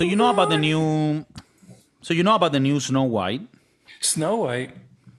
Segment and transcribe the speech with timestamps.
[0.00, 1.26] So you know about the new.
[2.00, 3.42] So you know about the new Snow White.
[4.00, 4.70] Snow White.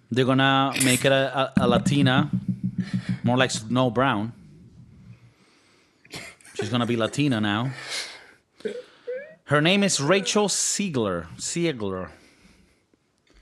[0.10, 2.32] They're gonna make it a, a, a Latina,
[3.22, 4.34] more like Snow Brown.
[6.56, 7.70] She's gonna be Latina now.
[9.44, 11.28] Her name is Rachel Zegler.
[11.38, 12.10] Zegler.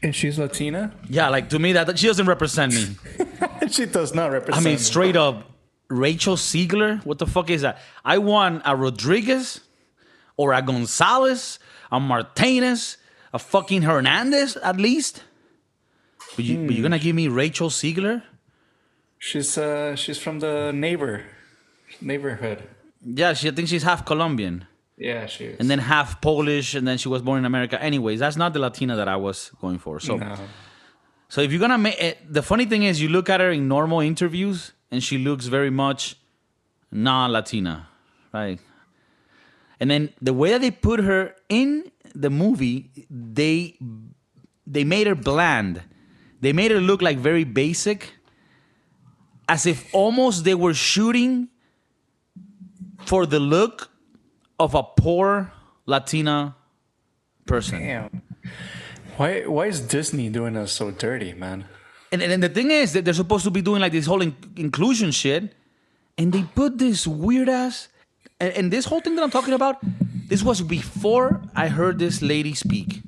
[0.03, 0.93] And she's Latina?
[1.07, 2.97] Yeah, like to me that she doesn't represent me.
[3.71, 4.61] she does not represent.
[4.61, 4.79] I mean, me.
[4.79, 5.49] straight up,
[5.87, 7.01] Rachel Zegler.
[7.05, 7.79] What the fuck is that?
[8.03, 9.61] I want a Rodriguez,
[10.39, 11.59] or a Gonzalez,
[11.91, 12.95] a Martinez,
[13.33, 15.23] a fucking Hernandez at least.
[16.35, 18.23] But, you, you're gonna give me Rachel Zegler?
[19.17, 21.25] She's uh she's from the neighbor
[21.99, 22.63] neighborhood.
[23.03, 24.65] Yeah, she, I think she's half Colombian.
[24.97, 25.59] Yeah, she is.
[25.59, 27.81] and then half Polish, and then she was born in America.
[27.81, 29.99] Anyways, that's not the Latina that I was going for.
[29.99, 30.35] So, no.
[31.27, 33.67] so if you're gonna make it, the funny thing is, you look at her in
[33.67, 36.15] normal interviews, and she looks very much
[36.91, 37.87] non-Latina,
[38.33, 38.59] right?
[39.79, 43.77] And then the way that they put her in the movie, they
[44.67, 45.81] they made her bland.
[46.41, 48.13] They made her look like very basic,
[49.47, 51.49] as if almost they were shooting
[53.05, 53.89] for the look
[54.59, 55.51] of a poor
[55.85, 56.55] Latina
[57.45, 57.79] person.
[57.79, 58.21] Damn.
[59.17, 61.65] Why why is Disney doing us so dirty, man?
[62.11, 64.35] And, and the thing is that they're supposed to be doing like this whole in-
[64.55, 65.53] inclusion shit,
[66.17, 67.87] and they put this weird ass.
[68.39, 69.77] And, and this whole thing that I'm talking about,
[70.27, 73.01] this was before I heard this lady speak.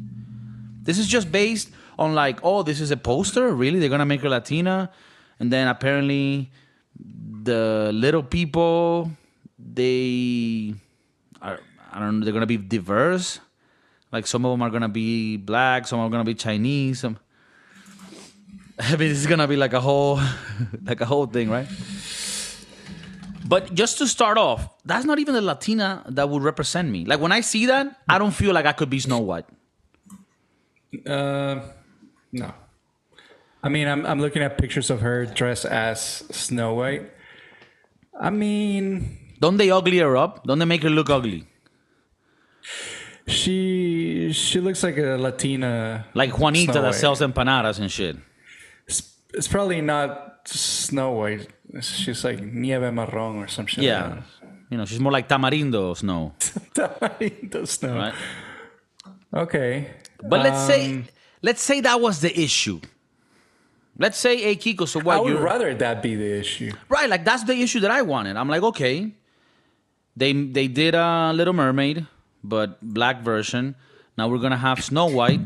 [0.83, 3.53] This is just based on like, oh, this is a poster.
[3.53, 4.91] Really, they're gonna make her Latina,
[5.39, 6.51] and then apparently,
[7.43, 9.11] the little people,
[9.57, 10.73] they
[11.41, 11.59] are.
[11.93, 12.25] I don't know.
[12.25, 13.39] They're gonna be diverse.
[14.11, 16.99] Like some of them are gonna be black, some are gonna be Chinese.
[16.99, 17.17] Some.
[18.79, 20.19] I mean, this is gonna be like a whole,
[20.83, 21.67] like a whole thing, right?
[23.51, 27.03] But just to start off, that's not even the Latina that would represent me.
[27.03, 29.43] Like when I see that, I don't feel like I could be Snow White.
[31.05, 31.59] Uh
[32.31, 32.53] no.
[33.61, 35.99] I mean I'm I'm looking at pictures of her dressed as
[36.31, 37.11] Snow White.
[38.17, 40.47] I mean Don't they ugly her up?
[40.47, 41.43] Don't they make her look ugly?
[43.27, 48.15] she she looks like a Latina Like Juanita that sells empanadas and shit.
[48.87, 51.47] It's, it's probably not Snow White.
[51.79, 53.83] She's like Nieve Marron or some shit.
[53.85, 54.23] Yeah.
[54.69, 56.33] You know, she's more like Tamarindo Snow,
[56.75, 57.95] Tamarindo Snow.
[57.95, 58.13] right?
[59.33, 59.87] Okay.
[60.23, 61.05] But let's say Um,
[61.41, 62.79] let's say that was the issue.
[63.97, 65.17] Let's say, hey Kiko, so what?
[65.17, 66.71] I would rather that be the issue.
[66.89, 67.09] right?
[67.09, 68.35] Like that's the issue that I wanted.
[68.37, 69.11] I'm like, okay,
[70.15, 72.07] they they did a Little Mermaid,
[72.43, 73.75] but black version.
[74.17, 75.41] Now we're gonna have Snow White.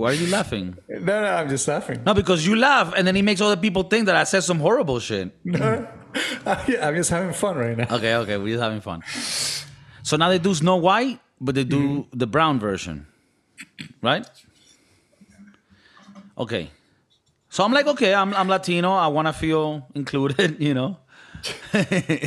[0.00, 0.78] Why are you laughing?
[0.88, 2.02] No, no, I'm just laughing.
[2.06, 4.58] No, because you laugh, and then he makes other people think that I said some
[4.58, 5.30] horrible shit.
[5.44, 5.86] No,
[6.44, 7.86] I'm just having fun right now.
[7.88, 9.02] Okay, okay, we're just having fun.
[10.02, 12.18] So now they do Snow White, but they do mm-hmm.
[12.18, 13.06] the brown version,
[14.02, 14.26] right?
[16.36, 16.70] Okay.
[17.48, 18.90] So I'm like, okay, I'm, I'm Latino.
[18.90, 20.98] I want to feel included, you know,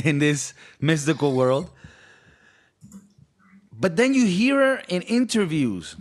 [0.05, 1.69] in this mystical world.
[3.73, 5.97] But then you hear her in interviews,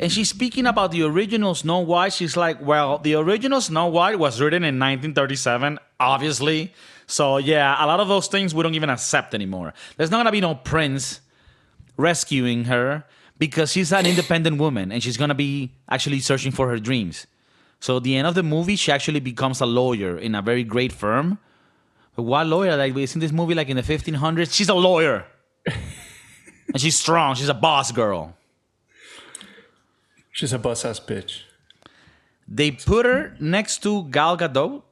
[0.00, 2.12] and she's speaking about the original Snow White.
[2.12, 6.72] She's like, well, the original Snow White was written in 1937, obviously.
[7.06, 9.72] So, yeah, a lot of those things we don't even accept anymore.
[9.96, 11.20] There's not gonna be no prince
[11.96, 13.04] rescuing her
[13.38, 17.26] because she's an independent woman and she's gonna be actually searching for her dreams.
[17.80, 20.64] So, at the end of the movie, she actually becomes a lawyer in a very
[20.64, 21.38] great firm.
[22.16, 22.76] But what lawyer?
[22.76, 24.52] Like, we've seen this movie like in the 1500s.
[24.52, 25.26] She's a lawyer.
[25.66, 27.34] and she's strong.
[27.34, 28.34] She's a boss girl.
[30.36, 31.44] She's a bus ass bitch.
[32.46, 34.82] They put her next to Gal Gadot,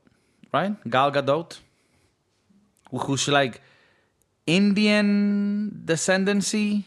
[0.52, 0.72] right?
[0.88, 1.58] Gal Gadot,
[2.90, 3.60] who's like
[4.46, 6.84] Indian descendancy,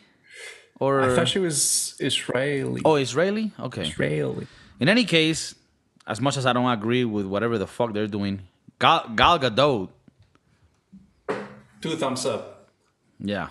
[0.79, 2.81] or I thought she was Israeli.
[2.83, 3.51] oh Israeli.
[3.59, 3.83] Okay.
[3.83, 4.47] Israeli.
[4.79, 5.53] In any case,
[6.07, 8.41] as much as I don't agree with whatever the fuck they're doing,
[8.79, 9.89] Gal, Gal Gadot,
[11.81, 12.69] Two thumbs up.
[13.19, 13.49] yeah,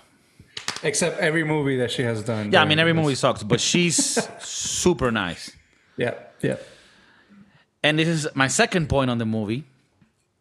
[0.82, 2.52] Except every movie that she has done.
[2.52, 2.62] yeah.
[2.62, 3.96] I mean, every movie sucks, but she's
[4.40, 5.50] super nice.
[5.96, 6.56] Yeah, yeah.
[7.82, 9.64] And this is my second point on the movie.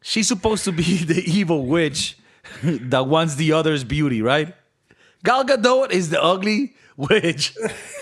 [0.02, 2.18] She's supposed to be the evil witch
[2.64, 4.54] that wants the other's beauty, right?
[5.24, 7.56] Gal Gadot is the ugly witch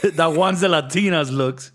[0.03, 1.71] that wants the Latinas looks.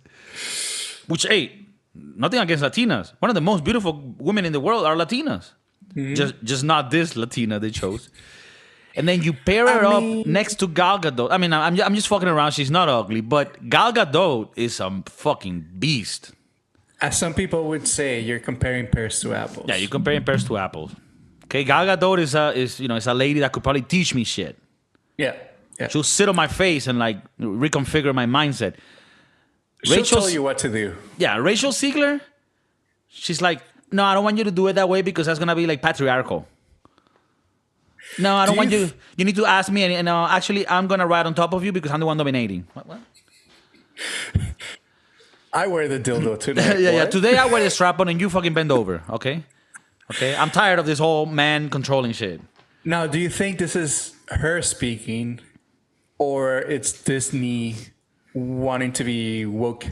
[1.06, 3.12] Which, hey, nothing against Latinas.
[3.20, 5.52] One of the most beautiful women in the world are Latinas.
[5.94, 6.14] Mm-hmm.
[6.14, 8.10] Just, just not this Latina they chose.
[8.98, 11.28] And then you pair her I up mean- next to Gal Gadot.
[11.30, 12.52] I mean, I'm, I'm just fucking around.
[12.52, 16.32] She's not ugly, but Gal Gadot is a fucking beast.
[17.00, 19.66] As some people would say, you're comparing pears to apples.
[19.68, 20.90] Yeah, you're comparing pears to apples.
[21.44, 24.14] Okay, Gal Gadot is a is you know is a lady that could probably teach
[24.14, 24.58] me shit.
[25.16, 25.34] Yeah.
[25.78, 25.86] Yeah.
[25.88, 28.74] She'll sit on my face and like reconfigure my mindset.
[29.84, 30.96] She'll Rachel's- tell you what to do.
[31.18, 32.20] Yeah, Rachel Zegler,
[33.06, 33.62] she's like,
[33.92, 35.80] no, I don't want you to do it that way because that's gonna be like
[35.82, 36.48] patriarchal.
[38.18, 38.92] No, I don't Do want you you.
[39.16, 41.64] You need to ask me, and, and uh, actually, I'm gonna ride on top of
[41.64, 42.66] you because I'm the one dominating.
[42.74, 42.86] What?
[42.86, 43.00] what?
[45.52, 46.78] I wear the dildo today.
[46.82, 47.04] yeah, yeah.
[47.06, 49.02] Today I wear the strap on, and you fucking bend over.
[49.10, 49.44] Okay,
[50.10, 50.36] okay.
[50.36, 52.40] I'm tired of this whole man controlling shit.
[52.84, 55.40] Now, do you think this is her speaking,
[56.18, 57.76] or it's Disney
[58.34, 59.86] wanting to be woke?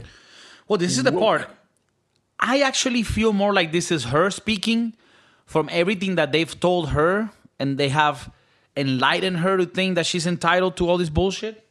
[0.67, 1.21] Well, this is the Woke.
[1.21, 1.49] part.
[2.39, 4.93] I actually feel more like this is her speaking
[5.45, 8.31] from everything that they've told her, and they have
[8.75, 11.63] enlightened her to think that she's entitled to all this bullshit.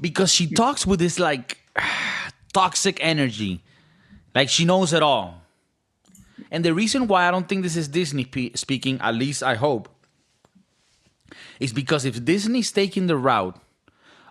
[0.00, 1.58] Because she talks with this like
[2.52, 3.62] toxic energy,
[4.34, 5.42] like she knows it all.
[6.50, 9.88] And the reason why I don't think this is Disney speaking, at least I hope,
[11.60, 13.58] is because if Disney's taking the route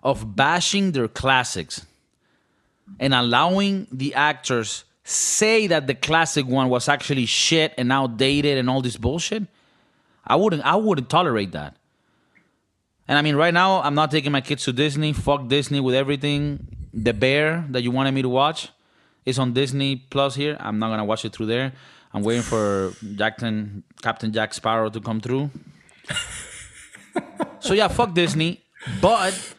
[0.04, 1.86] of bashing their classics
[3.00, 8.70] and allowing the actors say that the classic one was actually shit and outdated and
[8.70, 9.44] all this bullshit,
[10.26, 11.76] I wouldn't I wouldn't tolerate that.
[13.08, 15.14] And I mean right now I'm not taking my kids to Disney.
[15.14, 16.68] Fuck Disney with everything.
[16.94, 18.70] The Bear that you wanted me to watch
[19.26, 20.58] is on Disney Plus here.
[20.60, 21.74] I'm not gonna watch it through there.
[22.14, 25.50] I'm waiting for Jackson Captain Jack Sparrow to come through.
[27.60, 28.62] so yeah, fuck Disney.
[29.00, 29.56] But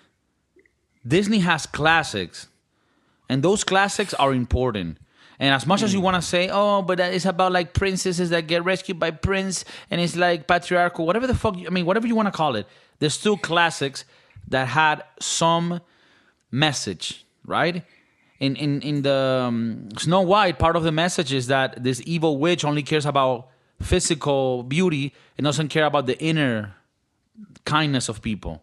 [1.06, 2.49] Disney has classics,
[3.29, 4.99] and those classics are important.
[5.43, 8.31] And as much as you want to say, oh, but that is about like princesses
[8.31, 11.85] that get rescued by prince, and it's like patriarchal, whatever the fuck, you, I mean,
[11.85, 12.65] whatever you want to call it,
[13.00, 14.05] there's still classics
[14.47, 15.81] that had some
[16.53, 17.83] message, right?
[18.39, 22.39] In in in the um, Snow White, part of the message is that this evil
[22.39, 23.49] witch only cares about
[23.81, 26.77] physical beauty and doesn't care about the inner
[27.65, 28.62] kindness of people.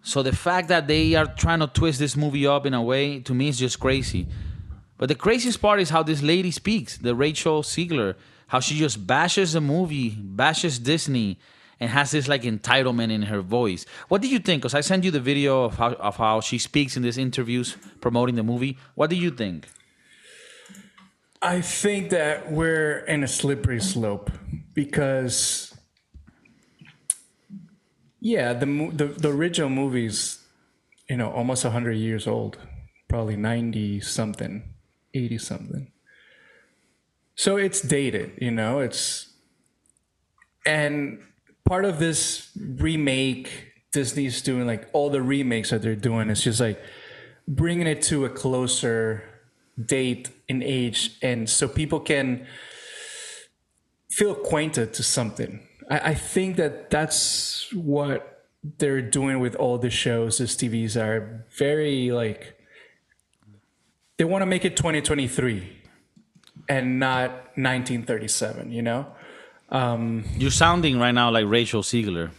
[0.00, 3.18] So the fact that they are trying to twist this movie up in a way
[3.18, 4.28] to me is just crazy.
[4.96, 8.14] But the craziest part is how this lady speaks, the Rachel Zegler,
[8.46, 11.38] how she just bashes the movie, bashes Disney,
[11.80, 13.84] and has this like entitlement in her voice.
[14.08, 14.62] What did you think?
[14.62, 17.76] Because I sent you the video of how of how she speaks in these interviews
[18.00, 18.78] promoting the movie.
[18.94, 19.66] What do you think?
[21.42, 24.30] I think that we're in a slippery slope
[24.72, 25.74] because,
[28.20, 30.38] yeah, the the, the original movie's,
[31.10, 32.56] you know, almost hundred years old,
[33.08, 34.62] probably ninety something,
[35.14, 35.90] eighty something.
[37.36, 38.80] So it's dated, you know.
[38.80, 39.32] It's
[40.66, 41.20] and
[41.64, 46.60] part of this remake Disney's doing, like all the remakes that they're doing, is just
[46.60, 46.80] like
[47.46, 49.22] bringing it to a closer
[49.82, 52.46] date and age and so people can
[54.10, 58.46] feel acquainted to something I, I think that that's what
[58.78, 62.53] they're doing with all the shows these tvs are very like
[64.16, 65.80] they want to make it 2023
[66.68, 69.06] and not 1937 you know
[70.36, 72.30] You're sounding right now like Rachel Zegler.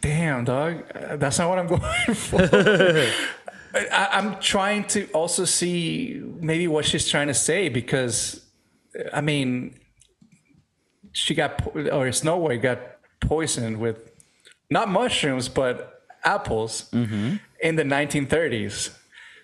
[0.00, 0.84] Damn, dog.
[0.94, 2.40] Uh, That's not what I'm going for.
[3.74, 8.44] I, I'm trying to also see maybe what she's trying to say because,
[9.12, 9.80] I mean,
[11.12, 11.60] she got,
[11.90, 12.78] or Snow White got
[13.20, 14.12] poisoned with
[14.70, 17.40] not mushrooms, but apples in
[17.76, 18.96] the 1930s.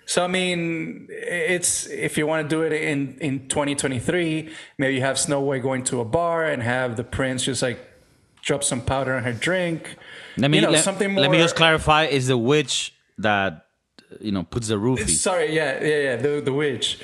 [0.07, 5.03] So, I mean, it's if you want to do it in, in 2023, maybe you
[5.03, 7.79] have Snow White going to a bar and have the prince just like
[8.43, 9.97] drop some powder on her drink.
[10.37, 13.67] Let me You know, let, something let me just clarify: is the witch that
[14.21, 15.09] you know puts the roofie?
[15.09, 16.17] Sorry, yeah, yeah, yeah.
[16.17, 17.01] The the witch.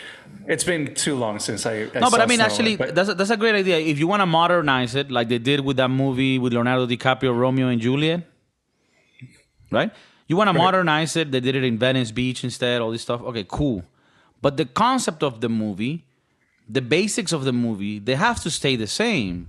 [0.48, 1.88] It's been too long since I.
[1.94, 3.78] I No, but I mean, Snow actually, White, that's a, that's a great idea.
[3.78, 7.36] If you want to modernize it, like they did with that movie with Leonardo DiCaprio,
[7.36, 8.22] Romeo and Juliet,
[9.70, 9.90] right?
[10.26, 11.30] You want to modernize it.
[11.30, 12.80] They did it in Venice Beach instead.
[12.80, 13.22] All this stuff.
[13.22, 13.84] Okay, cool.
[14.42, 16.04] But the concept of the movie,
[16.68, 19.48] the basics of the movie, they have to stay the same.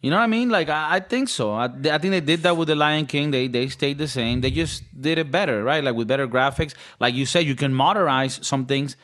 [0.00, 0.50] You know what I mean?
[0.50, 1.52] Like I, I think so.
[1.52, 3.30] I, I think they did that with the Lion King.
[3.30, 4.40] They they stayed the same.
[4.40, 5.82] They just did it better, right?
[5.84, 6.74] Like with better graphics.
[6.98, 8.96] Like you said, you can modernize some things,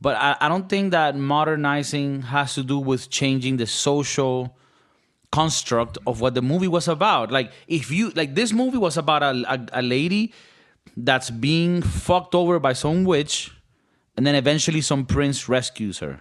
[0.00, 4.56] but I, I don't think that modernizing has to do with changing the social
[5.30, 7.30] construct of what the movie was about.
[7.30, 10.32] Like if you like this movie was about a, a, a lady
[10.96, 13.52] that's being fucked over by some witch,
[14.16, 16.20] and then eventually some prince rescues her.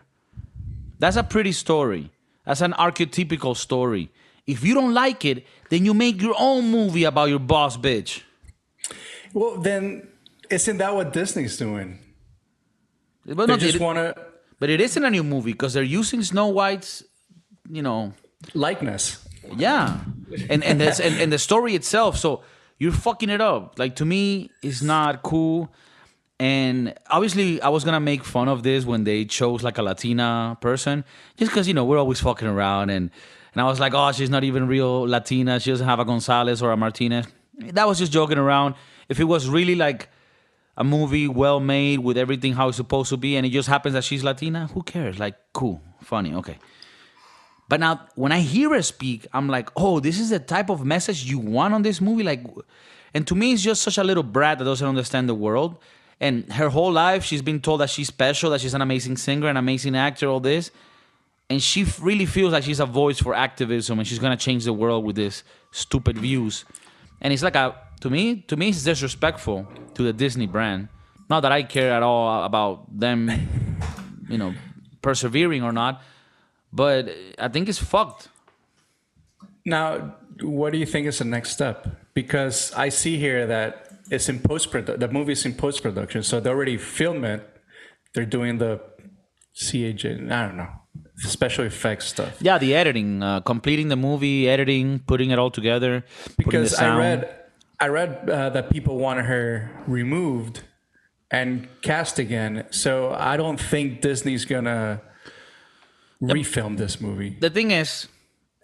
[1.00, 2.12] That's a pretty story.
[2.46, 4.12] That's an archetypical story.
[4.46, 8.22] If you don't like it, then you make your own movie about your boss bitch.
[9.34, 10.08] well, then
[10.50, 12.00] isn't that what Disney's doing?
[13.26, 14.16] But, They no, just want to
[14.60, 17.04] but it isn't a new movie because they're using Snow White's,
[17.70, 18.14] you know,
[18.54, 19.26] likeness.
[19.56, 20.00] yeah.
[20.50, 22.18] and and this and, and the story itself.
[22.18, 22.44] So
[22.78, 23.80] you're fucking it up.
[23.80, 25.74] Like to me, it's not cool.
[26.40, 30.58] And obviously, I was gonna make fun of this when they chose like a Latina
[30.62, 31.04] person,
[31.38, 33.10] just because you know we're always fucking around, and
[33.54, 35.60] and I was like, oh, she's not even real Latina.
[35.60, 37.26] She doesn't have a Gonzalez or a Martinez.
[37.60, 38.76] That was just joking around.
[39.10, 40.10] If it was really like
[40.76, 43.94] a movie well made with everything how it's supposed to be, and it just happens
[43.94, 45.18] that she's Latina, who cares?
[45.18, 46.60] Like, cool, funny, okay.
[47.70, 50.86] But now, when I hear her speak, I'm like, oh, this is the type of
[50.86, 52.24] message you want on this movie.
[52.24, 52.46] Like,
[53.14, 55.78] and to me, it's just such a little brat that doesn't understand the world.
[56.20, 59.50] And her whole life, she's been told that she's special, that she's an amazing singer,
[59.50, 60.72] an amazing actor, all this.
[61.50, 64.74] And she really feels like she's a voice for activism, and she's gonna change the
[64.74, 66.66] world with this stupid views.
[67.22, 70.90] And it's like a, to me, to me, it's disrespectful to the Disney brand.
[71.30, 73.30] Not that I care at all about them,
[74.30, 74.54] you know,
[75.02, 76.02] persevering or not,
[76.78, 78.30] but I think it's fucked.
[79.66, 81.88] Now, what do you think is the next step?
[82.14, 85.00] Because I see here that it's in post production.
[85.00, 87.42] The movie's in post production, so they already filmed it.
[88.14, 88.80] They're doing the
[89.56, 90.32] CGI.
[90.32, 90.70] I don't know
[91.18, 92.38] special effects stuff.
[92.42, 96.04] Yeah, the editing, uh, completing the movie, editing, putting it all together.
[96.36, 97.36] putting the Because I read,
[97.80, 100.62] I read uh, that people wanted her removed
[101.32, 102.66] and cast again.
[102.70, 105.02] So I don't think Disney's gonna
[106.22, 107.38] refilm this movie.
[107.40, 108.08] the thing is,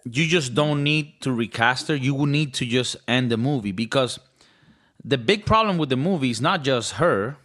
[0.04, 1.96] you just don't need to recast her.
[1.96, 4.18] You will need to just end the movie because
[5.04, 7.36] the big problem with the movie is not just her.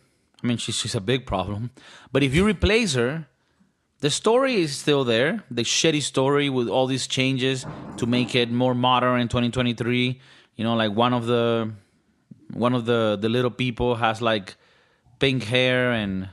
[0.44, 1.72] I mean, she's, she's a big problem.
[2.12, 3.28] But if you replace her,
[4.00, 5.44] the story is still there.
[5.52, 7.66] The shitty story with all these changes
[7.98, 10.20] to make it more modern in 2023.
[10.56, 11.72] You know, like one of the
[12.54, 14.56] one of the the little people has like
[15.20, 16.30] pink hair and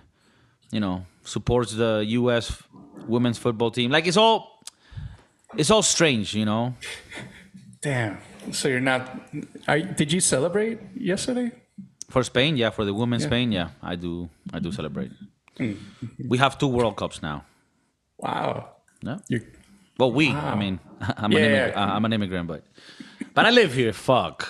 [0.71, 2.63] you know supports the U.S.
[3.07, 3.91] women's football team.
[3.91, 4.63] Like it's all
[5.57, 6.75] it's all strange, you know.
[7.83, 8.19] Damn.
[8.53, 9.03] So you're not?
[9.69, 11.51] Are, did you celebrate yesterday?
[12.11, 12.71] For Spain, yeah.
[12.71, 13.71] For the women's Spain, yeah.
[13.83, 14.29] I do.
[14.53, 15.11] I do celebrate.
[15.59, 15.77] Mm.
[16.29, 17.45] We have two World Cups now.
[18.19, 18.71] Wow.
[19.03, 19.19] Yeah.
[19.29, 19.41] You
[19.99, 20.31] Well, we.
[20.31, 20.79] I mean,
[21.17, 21.73] I'm an Yeah, immigrant.
[21.77, 21.95] yeah.
[21.95, 22.63] I'm an immigrant, but
[23.35, 23.93] but I live here.
[23.93, 24.49] Fuck.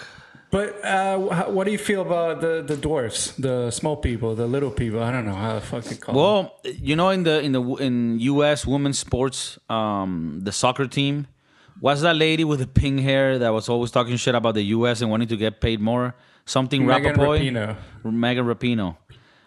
[0.56, 1.18] But uh,
[1.52, 5.02] what do you feel about the the dwarfs, the small people, the little people?
[5.02, 6.22] I don't know how the fuck they call them.
[6.22, 8.66] Well, you know, in the in the in U.S.
[8.66, 11.26] women's sports, um, the soccer team,
[11.78, 15.02] was that lady with the pink hair that was always talking shit about the U.S.
[15.02, 16.14] and wanting to get paid more?
[16.46, 17.52] Something Megan Rapaport?
[17.52, 17.76] Rapinoe.
[18.04, 18.96] Megan Rapinoe.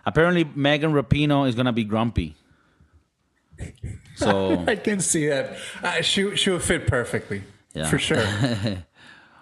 [0.05, 2.35] Apparently, Megan Rapinoe is gonna be grumpy.
[4.15, 5.57] So I can see that.
[5.81, 7.41] Uh, she she would fit perfectly,
[7.73, 7.89] Yeah.
[7.89, 8.21] for sure.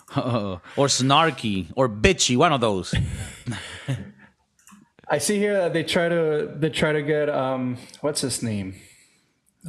[0.17, 2.93] or snarky or bitchy, one of those.
[5.09, 8.75] I see here that they try to they try to get um what's his name,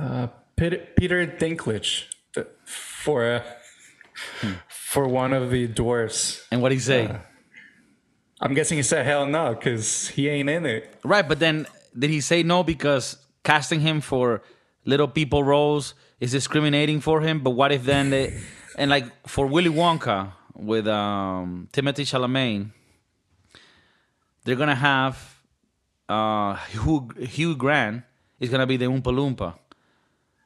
[0.00, 2.07] uh, Peter, Peter Dinklage
[2.64, 3.42] for uh,
[4.68, 6.47] for one of the dwarfs.
[6.50, 7.11] And what he say?
[8.40, 10.95] I'm guessing he said hell no because he ain't in it.
[11.04, 11.66] Right, but then
[11.99, 14.42] did he say no because casting him for
[14.85, 17.40] little people roles is discriminating for him?
[17.40, 18.40] But what if then they
[18.78, 22.70] and like for Willy Wonka with um Timothée Chalamet,
[24.44, 25.37] they're gonna have
[26.08, 28.04] uh Hugh, Hugh Grant
[28.40, 29.54] is gonna be the Oompa Loompa.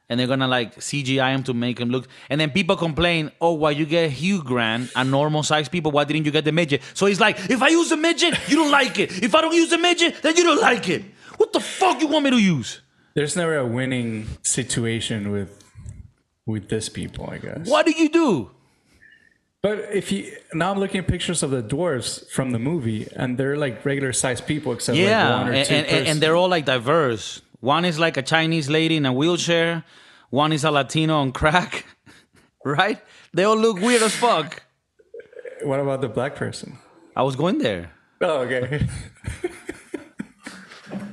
[0.09, 2.09] And they're gonna like CGI him to make him look.
[2.29, 5.93] And then people complain, oh, why you get Hugh Grant, a normal sized people?
[5.93, 6.83] Why didn't you get the midget?
[6.95, 9.23] So he's like, if I use a midget, you don't like it.
[9.23, 11.05] If I don't use a midget, then you don't like it.
[11.37, 12.83] What the fuck you want me to use?
[13.15, 15.62] There's never a winning situation with
[16.47, 17.69] with this people, I guess.
[17.69, 18.51] What do you do?
[19.63, 23.39] But if you now I'm looking at pictures of the dwarves from the movie, and
[23.39, 25.75] they're like regular sized people, except like Yeah, one or and, two.
[25.75, 27.43] and, and, person- and they're all like diverse.
[27.61, 29.85] One is like a Chinese lady in a wheelchair.
[30.31, 31.85] One is a Latino on crack,
[32.65, 32.99] right?
[33.35, 34.63] They all look weird as fuck.
[35.63, 36.79] what about the black person?
[37.15, 37.93] I was going there.
[38.21, 38.87] Oh, okay.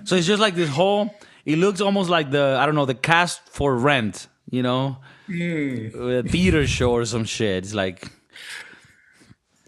[0.06, 1.14] So it's just like this whole.
[1.46, 4.98] It looks almost like the I don't know the cast for Rent, you know,
[5.30, 7.64] a theater show or some shit.
[7.64, 8.04] It's like,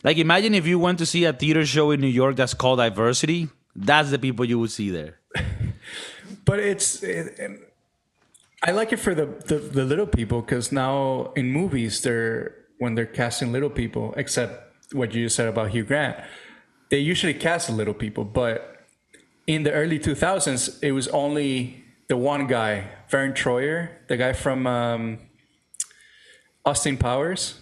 [0.03, 2.79] like imagine if you went to see a theater show in New York that's called
[2.79, 3.49] Diversity.
[3.75, 5.19] That's the people you would see there.
[6.45, 7.59] but it's it, and
[8.63, 12.95] I like it for the the, the little people because now in movies they're when
[12.95, 16.17] they're casting little people, except what you said about Hugh Grant,
[16.89, 18.85] they usually cast little people, but
[19.47, 24.67] in the early 2000s it was only the one guy, Verne Troyer, the guy from
[24.67, 25.19] um,
[26.65, 27.55] Austin Powers.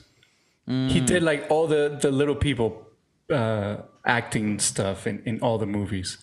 [0.67, 2.85] He did like all the the little people
[3.33, 6.19] uh, acting stuff in, in all the movies.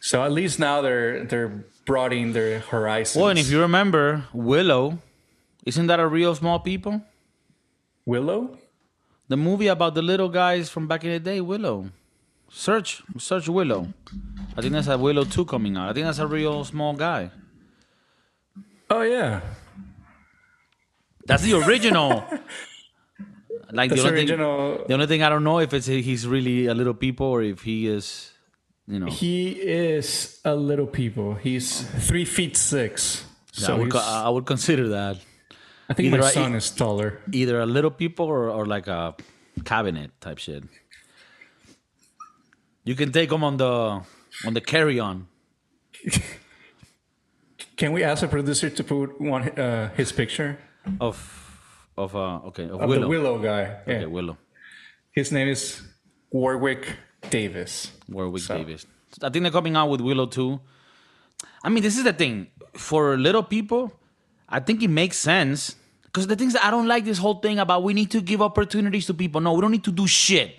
[0.00, 3.20] So at least now they're they're broadening their horizons.
[3.20, 4.98] Well, and if you remember Willow,
[5.66, 7.02] isn't that a real small people?
[8.06, 8.56] Willow,
[9.28, 11.90] The movie about the little guys from back in the day, Willow.
[12.48, 13.92] Search, search Willow.
[14.56, 15.90] I think that's a Willow 2 coming out.
[15.90, 17.30] I think that's a real small guy.
[18.88, 19.42] Oh yeah,
[21.28, 22.24] That's the original.
[23.70, 24.76] like that's the only, original.
[24.76, 27.42] Thing, the only thing I don't know if it's he's really a little people or
[27.42, 28.32] if he is,
[28.86, 29.06] you know.
[29.06, 31.34] He is a little people.
[31.34, 33.24] He's three feet six.
[33.52, 35.18] So I, would, I would consider that
[35.88, 37.20] I think either my I- son is taller.
[37.30, 39.14] either a little people or, or like a
[39.64, 40.64] cabinet type shit.
[42.84, 44.00] You can take him on the
[44.46, 45.28] on the carry on.
[47.76, 50.58] Can we ask the producer to put one uh, his picture
[51.00, 51.16] of
[51.96, 53.00] of uh okay of, of Willow.
[53.02, 53.62] the Willow guy?
[53.86, 53.94] Yeah.
[53.94, 54.36] Okay, Willow
[55.12, 55.82] His name is
[56.30, 56.96] Warwick
[57.30, 57.92] Davis.
[58.08, 58.86] Warwick So- Davis.
[59.22, 60.60] I think they're coming out with Willow too.
[61.64, 63.92] I mean, this is the thing for little people.
[64.48, 67.58] I think it makes sense because the things that I don't like this whole thing
[67.58, 69.40] about we need to give opportunities to people.
[69.40, 70.56] No, we don't need to do shit.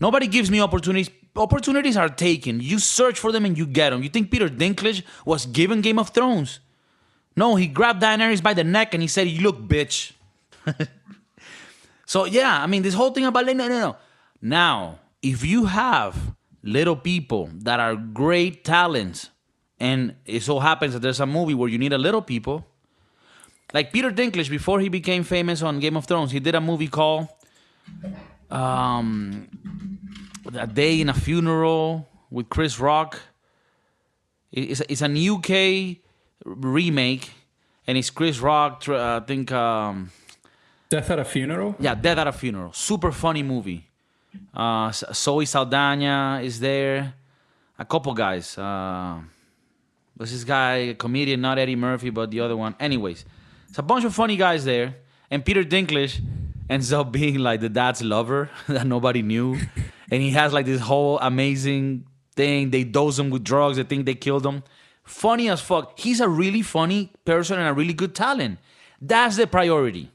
[0.00, 1.10] Nobody gives me opportunities.
[1.36, 2.60] Opportunities are taken.
[2.60, 4.02] You search for them and you get them.
[4.02, 6.60] You think Peter Dinklage was given Game of Thrones?
[7.38, 10.12] No, he grabbed Daenerys by the neck and he said, "You look, bitch."
[12.06, 13.96] so yeah, I mean, this whole thing about no, no, no.
[14.42, 16.14] Now, if you have
[16.62, 19.30] little people that are great talents,
[19.78, 22.66] and it so happens that there's a movie where you need a little people,
[23.72, 26.88] like Peter Dinklage before he became famous on Game of Thrones, he did a movie
[26.88, 27.28] called
[28.50, 29.48] um,
[30.54, 33.20] "A Day in a Funeral" with Chris Rock.
[34.52, 35.98] It- It's it's an UK
[36.44, 37.30] remake,
[37.86, 38.84] and it's Chris Rock.
[38.88, 39.50] uh, I think.
[39.52, 40.10] Um,
[40.88, 41.76] Death at a funeral.
[41.78, 42.72] yeah, Death at a Funeral.
[42.72, 43.86] Super funny movie.
[44.54, 47.12] Uh, Zoe Saldana is there.
[47.78, 48.56] A couple guys.
[48.56, 49.20] Uh,
[50.16, 52.74] there's this guy, a comedian, not Eddie Murphy, but the other one.
[52.80, 53.24] Anyways,
[53.68, 54.96] it's a bunch of funny guys there.
[55.30, 56.20] And Peter Dinklage
[56.70, 59.58] ends up being like the dad's lover that nobody knew.
[60.10, 62.70] and he has like this whole amazing thing.
[62.70, 63.76] They dose him with drugs.
[63.76, 64.62] They think they killed him.
[65.08, 65.98] Funny as fuck.
[65.98, 68.58] He's a really funny person and a really good talent.
[69.00, 70.10] That's the priority.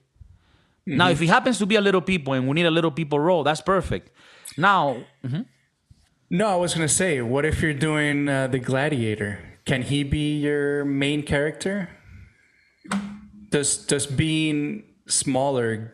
[0.86, 3.20] Now, if he happens to be a little people and we need a little people
[3.20, 4.12] role, that's perfect.
[4.58, 4.98] Now,
[6.30, 9.40] No, I was gonna say, what if you're doing uh, the Gladiator?
[9.66, 11.90] Can he be your main character?
[13.50, 15.94] Does does being smaller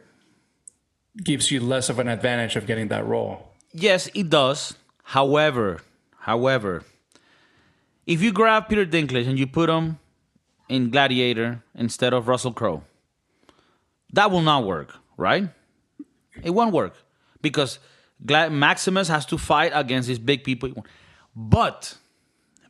[1.24, 3.54] gives you less of an advantage of getting that role?
[3.74, 4.74] yes, it does.
[5.04, 5.82] However,
[6.20, 6.84] however,
[8.10, 10.00] if you grab Peter Dinklage and you put him
[10.68, 12.84] in Gladiator instead of Russell Crowe,
[14.14, 15.48] that will not work, right?
[16.42, 16.96] It won't work
[17.44, 17.78] because
[18.20, 20.72] Maximus has to fight against these big people.
[21.36, 22.00] But,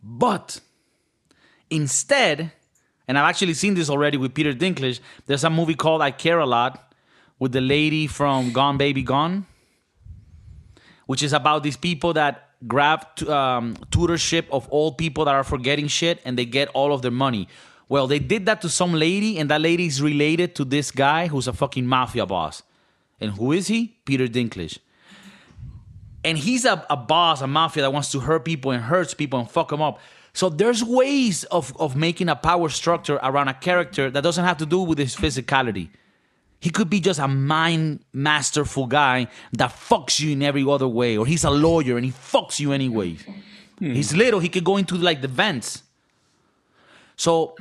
[0.03, 0.59] but,
[1.69, 2.51] instead,
[3.07, 6.39] and I've actually seen this already with Peter Dinklage, there's a movie called I Care
[6.39, 6.93] a Lot
[7.39, 9.45] with the lady from Gone Baby Gone,
[11.05, 15.43] which is about these people that grab t- um, tutorship of all people that are
[15.43, 17.47] forgetting shit and they get all of their money.
[17.87, 21.25] Well, they did that to some lady, and that lady is related to this guy
[21.25, 22.61] who's a fucking mafia boss.
[23.19, 23.97] And who is he?
[24.05, 24.77] Peter Dinklage.
[26.23, 29.39] And he's a, a boss, a mafia that wants to hurt people and hurts people
[29.39, 29.99] and fuck them up.
[30.33, 34.57] So there's ways of, of making a power structure around a character that doesn't have
[34.57, 35.89] to do with his physicality.
[36.59, 41.17] He could be just a mind masterful guy that fucks you in every other way,
[41.17, 43.17] or he's a lawyer and he fucks you anyway.
[43.79, 43.93] Hmm.
[43.93, 45.83] He's little, he could go into like the vents.
[47.15, 47.55] So,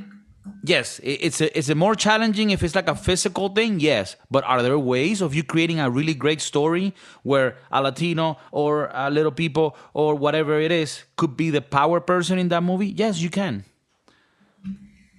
[0.65, 4.17] yes, it's a, it's a more challenging if it's like a physical thing, yes.
[4.31, 8.91] But are there ways of you creating a really great story where a Latino or
[8.93, 12.89] a little people or whatever it is could be the power person in that movie?
[12.89, 13.65] Yes, you can.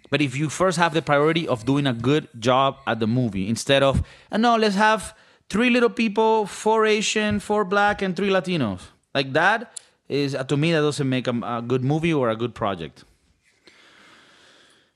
[0.09, 3.47] But if you first have the priority of doing a good job at the movie
[3.47, 5.15] instead of, no, let's have
[5.49, 8.81] three little people, four Asian, four black, and three Latinos.
[9.13, 9.71] Like that
[10.07, 13.03] is, to me, that doesn't make a, a good movie or a good project.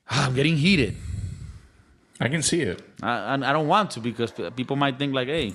[0.10, 0.96] I'm getting heated.
[2.20, 2.80] I can see it.
[3.02, 5.52] I, I I don't want to because people might think like, hey,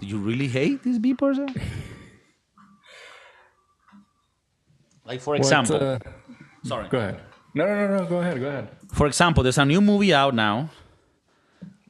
[0.00, 1.48] do you really hate this B person?
[5.04, 5.98] Like for What, example, uh,
[6.64, 6.88] sorry.
[6.88, 7.20] go ahead.
[7.54, 8.06] No, no, no, no.
[8.06, 8.40] Go ahead.
[8.40, 8.68] Go ahead.
[8.92, 10.70] For example, there's a new movie out now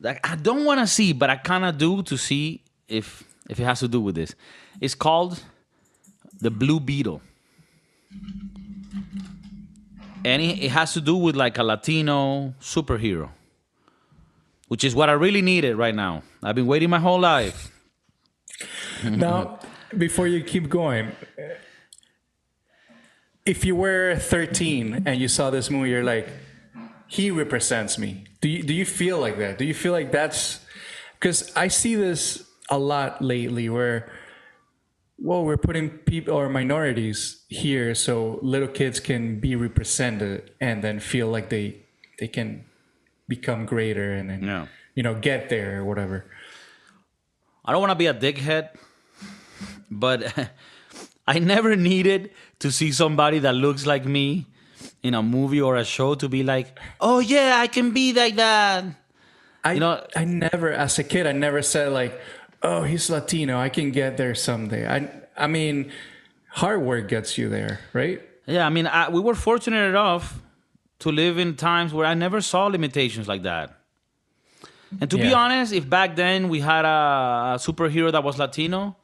[0.00, 3.58] that I don't want to see, but I kind of do to see if if
[3.60, 4.34] it has to do with this.
[4.80, 5.42] It's called
[6.40, 7.20] The Blue Beetle.
[10.24, 13.30] And it, it has to do with like a Latino superhero,
[14.68, 16.22] which is what I really needed right now.
[16.42, 17.72] I've been waiting my whole life.
[19.04, 19.58] now,
[19.98, 21.10] before you keep going,
[23.44, 26.28] if you were 13 and you saw this movie, you're like,
[27.06, 28.24] he represents me.
[28.40, 29.58] Do you do you feel like that?
[29.58, 30.60] Do you feel like that's
[31.18, 34.10] because I see this a lot lately where
[35.18, 40.98] well we're putting people or minorities here so little kids can be represented and then
[40.98, 41.76] feel like they
[42.18, 42.64] they can
[43.28, 44.66] become greater and then Yeah.
[44.94, 46.24] you know get there or whatever
[47.64, 48.70] I don't want to be a dickhead,
[49.90, 50.24] but
[51.26, 52.30] I never needed
[52.60, 54.46] to see somebody that looks like me
[55.02, 58.36] in a movie or a show to be like, oh yeah, I can be like
[58.36, 58.84] that.
[59.64, 62.18] I You know- I never as a kid I never said like
[62.62, 65.92] oh he's Latino I can get there someday I I mean
[66.48, 70.42] hard work gets you there right Yeah, I mean, I, we were fortunate enough
[70.98, 73.70] to live in times where I never saw limitations like that.
[75.00, 78.96] And to be honest, if back then we had a, a superhero that was Latino,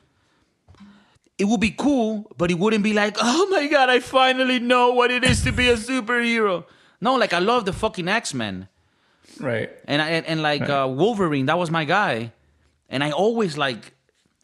[1.38, 4.92] it would be cool, but it wouldn't be like, oh my God, I finally know
[4.92, 6.64] what it is to be a superhero.
[7.00, 8.68] No, like I love the fucking X Men.
[9.38, 12.32] right And, I, and, and like uh, Wolverine, that was my guy.
[12.88, 13.94] And I always like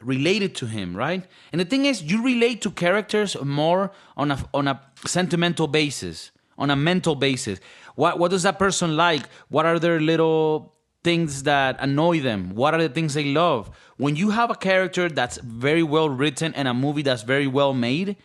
[0.01, 1.25] related to him, right?
[1.53, 6.31] And the thing is, you relate to characters more on a, on a sentimental basis,
[6.59, 7.59] on a mental basis.
[7.97, 9.29] What, what does that person like?
[9.49, 10.74] What are their little
[11.05, 12.55] things that annoy them?
[12.55, 13.71] What are the things they love?
[13.99, 17.75] When you have a character that's very well written and a movie that's very well
[17.75, 18.17] made,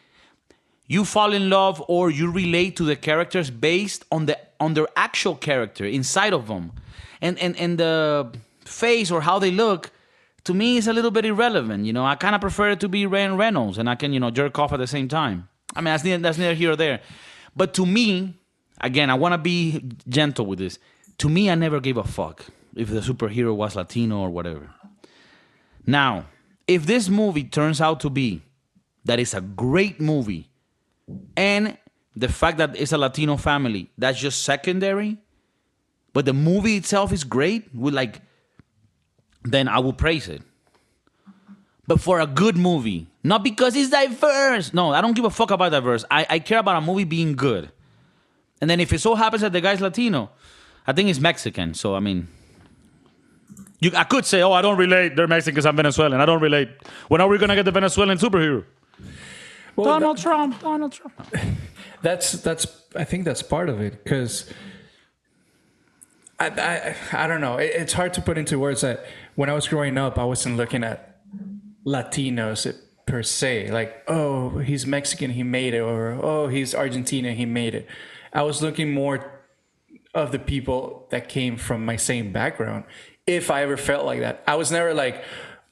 [0.88, 4.88] you fall in love or you relate to the characters based on the on their
[4.96, 6.72] actual character inside of them.
[7.22, 8.32] And and and the
[8.66, 9.92] face or how they look
[10.46, 12.06] to me is a little bit irrelevant you know?
[12.06, 14.58] I kind of prefer it to be Ryan Reynolds and i can you know jerk
[14.58, 15.48] off at the same time.
[15.76, 17.02] I mean that's neither, that's neither here or there.
[17.56, 18.36] But to me
[18.82, 20.80] again i want to be gentle with this.
[21.20, 24.70] To me i never gave a fuck if the superhero was latino or whatever
[25.86, 26.26] now
[26.68, 28.44] if this movie turns out to be
[29.06, 30.50] that it's a great movie
[31.36, 31.78] and
[32.16, 35.18] the fact that it's a Latino family, that's just secondary.
[36.14, 37.74] But the movie itself is great.
[37.74, 38.22] With like,
[39.44, 40.42] then I will praise it.
[41.88, 44.74] But for a good movie, not because it's diverse.
[44.74, 46.06] No, I don't give a fuck about diverse.
[46.12, 47.72] I, I care about a movie being good.
[48.62, 50.30] And then if it so happens that the guy's Latino,
[50.86, 51.74] I think he's Mexican.
[51.74, 52.28] So I mean,
[53.80, 55.16] you, I could say, oh, I don't relate.
[55.16, 55.66] They're Mexicans.
[55.66, 56.20] I'm Venezuelan.
[56.20, 56.70] I don't relate.
[57.08, 58.66] When are we gonna get the Venezuelan superhero?
[59.76, 60.60] well, Donald Trump.
[60.62, 61.16] Donald Trump.
[62.02, 64.52] that's that's I think that's part of it because
[66.40, 69.54] I, I I don't know it, it's hard to put into words that when I
[69.54, 71.20] was growing up I wasn't looking at
[71.86, 72.74] Latinos
[73.06, 77.76] per se like oh he's Mexican he made it or oh he's Argentina he made
[77.76, 77.88] it
[78.34, 79.44] I was looking more
[80.14, 82.86] of the people that came from my same background
[83.28, 84.44] if I ever felt like that.
[84.48, 85.24] I was never like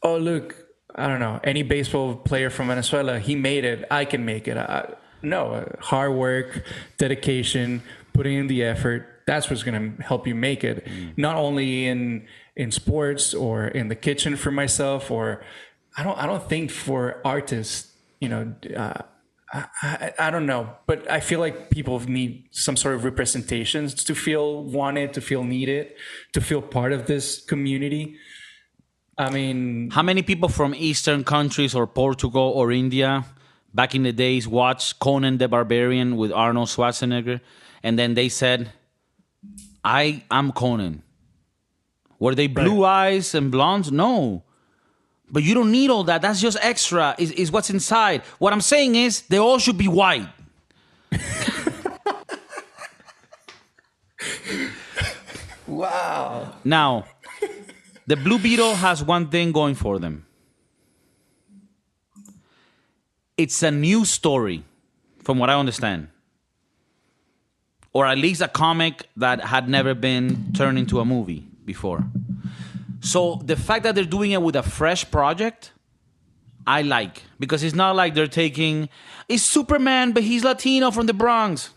[0.04, 0.56] oh look
[0.96, 4.58] I don't know any baseball player from Venezuela he made it I can make it.
[4.58, 6.64] I, no uh, hard work
[6.98, 7.82] dedication
[8.14, 10.88] putting in the effort that's what's going to help you make it.
[11.18, 15.44] Not only in in sports or in the kitchen for myself or
[15.96, 19.02] I don't I don't think for artists you know uh,
[19.54, 23.94] I, I, I don't know, but I feel like people need some sort of representations
[24.04, 25.94] to feel wanted, to feel needed,
[26.34, 28.18] to feel part of this community.
[29.18, 33.26] I mean, How many people from Eastern countries or Portugal or India
[33.74, 37.42] back in the days watched Conan the Barbarian with Arnold Schwarzenegger
[37.84, 38.74] and then they said,
[39.84, 41.04] I am Conan?
[42.20, 43.92] Were they blue eyes and blondes?
[43.92, 44.44] No.
[45.30, 46.22] But you don't need all that.
[46.22, 48.22] That's just extra, is, is what's inside.
[48.40, 50.28] What I'm saying is they all should be white.
[55.68, 56.54] wow.
[56.64, 57.06] Now,
[58.06, 60.26] the Blue Beetle has one thing going for them.
[63.38, 64.64] It's a new story,
[65.24, 66.08] from what I understand.
[67.92, 72.06] Or at least a comic that had never been turned into a movie before.
[73.02, 75.72] So the fact that they're doing it with a fresh project,
[76.66, 77.24] I like.
[77.40, 78.90] Because it's not like they're taking,
[79.30, 81.70] it's Superman, but he's Latino from the Bronx.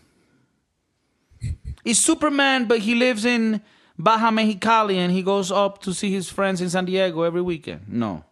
[1.85, 3.61] It's Superman, but he lives in
[3.97, 7.81] Baja Mexicali and he goes up to see his friends in San Diego every weekend.
[7.87, 8.23] No.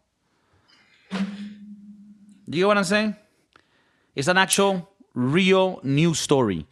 [1.12, 3.16] Do you get what I'm saying?
[4.16, 6.66] It's an actual, real new story.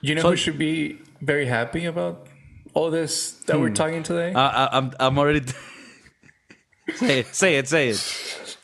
[0.00, 2.26] You know So- who should be very happy about
[2.74, 3.74] all this that we're hmm.
[3.74, 4.32] talking today?
[4.34, 5.46] I, I, I'm, I'm already.
[6.94, 8.56] say it, say it, say it.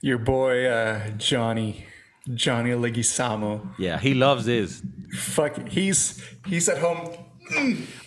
[0.00, 1.86] Your boy uh, Johnny,
[2.34, 3.74] Johnny Leguizamo.
[3.78, 4.82] Yeah, he loves this.
[5.14, 7.10] Fuck, he's he's at home.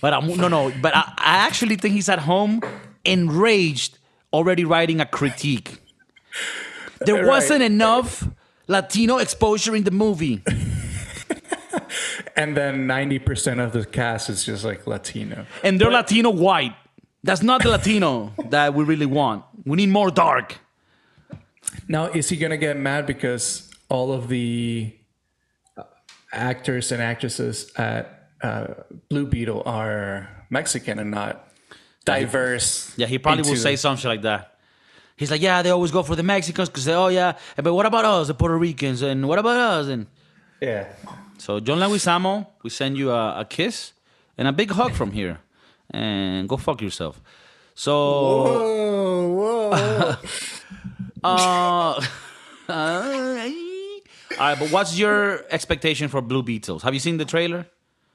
[0.02, 0.72] But I'm, no, no.
[0.82, 2.62] But I, I actually think he's at home,
[3.06, 3.98] enraged,
[4.34, 5.78] already writing a critique.
[7.02, 7.26] There Right.
[7.26, 8.28] wasn't enough
[8.67, 10.43] Latino exposure in the movie.
[12.39, 15.45] And then ninety percent of the cast is just like Latino.
[15.65, 16.73] and they're Latino white.
[17.21, 19.43] That's not the Latino that we really want.
[19.65, 20.58] We need more dark.
[21.88, 24.93] Now, is he gonna get mad because all of the
[26.32, 28.67] actors and actresses at uh,
[29.10, 31.34] Blue Beetle are Mexican and not
[32.06, 32.93] diverse?
[32.95, 34.56] Yeah, he probably will say something like that.
[35.17, 37.86] He's like, yeah, they always go for the Mexicans because they, oh yeah, but what
[37.86, 39.88] about us, the Puerto Ricans, and what about us?
[39.88, 40.08] And
[40.62, 40.88] Yeah.
[41.39, 43.93] So, John Leguizamo, we send you a, a kiss
[44.38, 45.39] and a big hug from here,
[45.91, 47.21] and go fuck yourself.
[47.75, 47.93] So,
[48.43, 50.15] Whoa, whoa.
[51.23, 51.28] uh,
[52.69, 53.02] all
[54.38, 56.84] right, but what's your expectation for Blue Beetles?
[56.84, 57.65] Have you seen the trailer?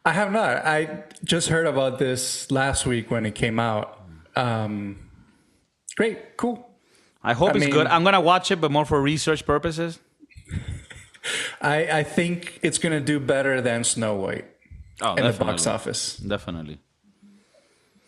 [0.05, 0.65] I have not.
[0.67, 4.01] I just heard about this last week when it came out.
[4.37, 4.99] Um,
[5.97, 6.69] great, cool.
[7.23, 7.87] I hope I it's mean- good.
[7.87, 9.99] I'm gonna watch it, but more for research purposes.
[11.61, 14.45] I, I think it's gonna do better than Snow White
[15.01, 16.79] Oh, in the box office Definitely,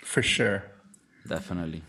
[0.02, 0.62] for sure.
[1.26, 1.82] definitely,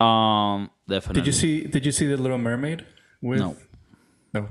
[0.00, 1.20] um, definitely.
[1.22, 1.64] Did you see?
[1.66, 2.84] Did you see the Little Mermaid?
[3.22, 3.56] With, No.
[4.34, 4.48] no.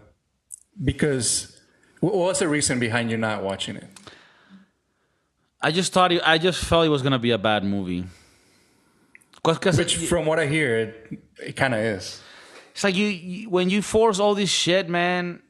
[0.83, 1.61] Because
[1.99, 3.87] what was the reason behind you not watching it?
[5.61, 8.05] I just thought it, I just felt it was gonna be a bad movie.
[9.43, 12.21] Cause, 'cause Which, it- from what I hear, it, it kind of is.
[12.71, 15.41] it's like you, you when you force all this shit, man.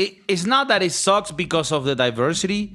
[0.00, 2.72] It, it's not that it sucks because of the diversity.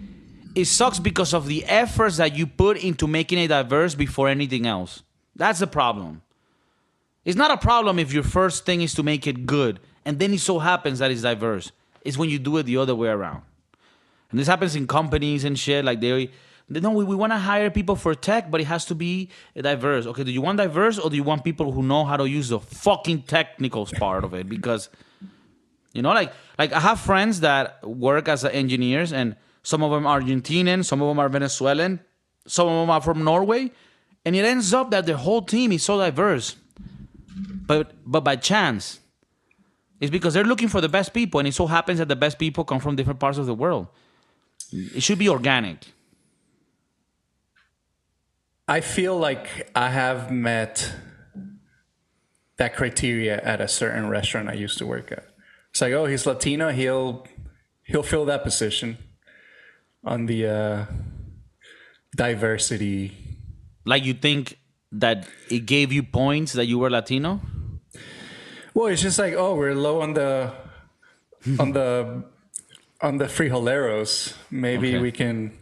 [0.54, 4.68] It sucks because of the efforts that you put into making it diverse before anything
[4.68, 5.02] else.
[5.36, 6.22] That's the problem.
[7.24, 10.36] It's not a problem if your first thing is to make it good, and then
[10.36, 11.72] it so happens that it's diverse.
[12.04, 13.42] It's when you do it the other way around.
[14.30, 15.84] And this happens in companies and shit.
[15.84, 16.30] Like they,
[16.70, 19.32] they no, we, we want to hire people for tech, but it has to be
[19.60, 20.06] diverse.
[20.06, 22.50] Okay, do you want diverse or do you want people who know how to use
[22.50, 24.48] the fucking technical part of it?
[24.48, 24.90] Because
[25.96, 30.06] you know, like like I have friends that work as engineers, and some of them
[30.06, 32.02] are Argentinian, some of them are Venezuelan,
[32.46, 33.72] some of them are from Norway,
[34.26, 36.58] and it ends up that the whole team is so diverse.
[37.66, 39.00] But but by chance,
[40.02, 42.38] it's because they're looking for the best people, and it so happens that the best
[42.38, 43.88] people come from different parts of the world.
[44.74, 45.78] It should be organic.
[48.68, 50.92] I feel like I have met
[52.58, 55.35] that criteria at a certain restaurant I used to work at.
[55.76, 57.28] It's like, oh, he's Latino, he'll
[57.84, 58.98] he'll fill that position
[60.06, 60.86] on the uh,
[62.16, 63.12] diversity.
[63.84, 64.58] Like you think
[64.94, 67.42] that it gave you points that you were Latino?
[68.74, 70.54] Well, it's just like, oh, we're low on the
[71.60, 72.24] on the
[73.02, 74.34] on the frijoleros.
[74.50, 75.00] Maybe Okay.
[75.00, 75.58] we can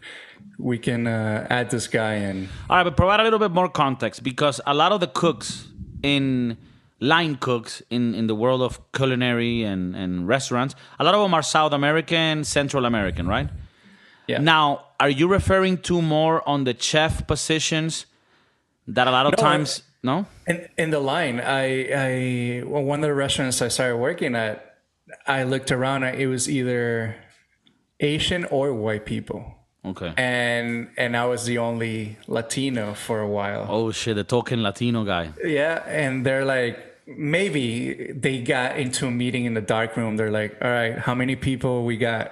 [0.60, 2.50] we can uh, add this guy in.
[2.70, 5.68] All right, but provide a little bit more context because a lot of the cooks
[6.04, 6.56] in
[7.04, 11.34] line cooks in, in the world of culinary and, and restaurants, a lot of them
[11.34, 13.50] are South American, Central American, right?
[14.28, 14.40] Yeah.
[14.40, 18.06] Now, are you referring to more on the chef positions
[18.88, 20.26] that a lot of No, times no?
[20.48, 21.64] In, in the line, I,
[22.06, 24.78] I well, one of the restaurants I started working at,
[25.28, 26.04] I looked around.
[26.06, 27.16] It was either
[28.00, 29.44] Asian or white people,
[29.86, 30.14] Okay.
[30.18, 33.66] and and I was the only Latino for a while.
[33.70, 35.32] Oh shit, the token Latino guy.
[35.44, 40.18] Yeah, and they're like, maybe they got into a meeting in the dark room.
[40.18, 42.32] They're like, all right, how many people we got?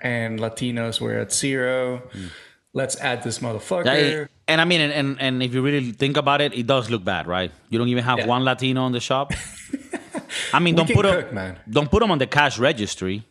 [0.00, 1.98] And Latinos were at zero.
[2.12, 2.26] Hmm.
[2.72, 4.28] Let's add this motherfucker.
[4.46, 7.02] And I mean, and, and, and if you really think about it, it does look
[7.04, 7.50] bad, right?
[7.70, 8.26] You don't even have Yeah.
[8.26, 9.32] one Latino in the shop.
[10.52, 11.58] I mean, don't put cook, them, man.
[11.68, 13.24] don't put them on the cash registry,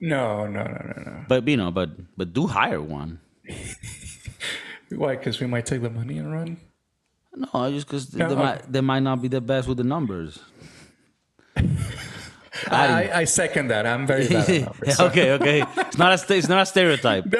[0.00, 1.24] no, no, no, no, no.
[1.28, 3.20] but you know, but but do hire one.
[4.90, 5.16] Why?
[5.16, 6.56] Because we might take the money and run.
[7.34, 8.42] No, just because No, they, okay.
[8.42, 10.38] might, they might not be the best with the numbers.
[12.70, 13.86] I, I second that.
[13.86, 14.96] I'm very bad at numbers.
[14.96, 15.64] so- okay, okay.
[15.78, 17.24] It's not a st- it's not a stereotype.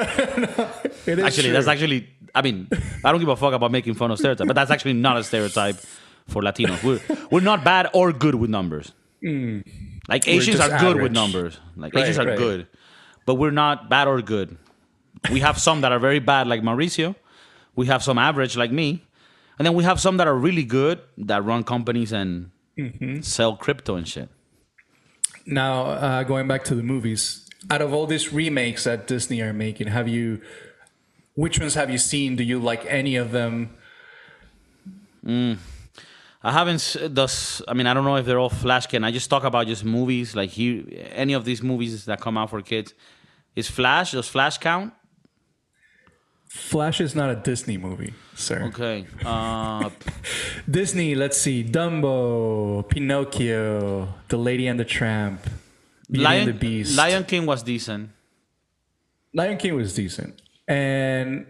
[1.06, 1.52] It is Actually, true.
[1.54, 2.08] that's actually.
[2.34, 2.68] I mean,
[3.04, 5.24] I don't give a fuck about making fun of stereotype, but that's actually not a
[5.24, 5.76] stereotype
[6.28, 6.82] for Latinos.
[6.84, 7.00] We're
[7.30, 8.92] we're not bad or good with numbers.
[9.22, 9.64] Mm.
[10.08, 11.58] Like Asians are good with numbers.
[11.76, 12.38] Like Right, Asians are right.
[12.38, 12.66] good,
[13.26, 14.56] but we're not bad or good.
[15.32, 17.16] We have some that are very bad, like Mauricio.
[17.74, 19.02] We have some average, like me,
[19.58, 23.20] and then we have some that are really good that run companies and Mm-hmm.
[23.20, 24.30] sell crypto and shit.
[25.44, 29.52] Now, uh, going back to the movies, out of all these remakes that Disney are
[29.52, 30.40] making, have you,
[31.34, 32.36] which ones have you seen?
[32.36, 33.76] Do you like any of them?
[35.26, 37.60] I haven't s- thus.
[37.68, 39.04] I mean, I don't know if they're all flash can.
[39.04, 40.84] I just talk about just movies like here.
[41.12, 42.94] Any of these movies that come out for kids
[43.54, 44.12] is Flash.
[44.12, 44.94] Does Flash count?
[46.50, 48.64] Flash is not a Disney movie, sir.
[48.64, 49.06] Okay.
[49.24, 49.88] Uh,
[50.70, 55.42] Disney, let's see, Dumbo, Pinocchio, The Lady and the Tramp,
[56.10, 56.96] Beauty Lion and the Beast.
[56.96, 58.10] Lion King was decent.
[59.32, 60.42] Lion King was decent.
[60.66, 61.46] And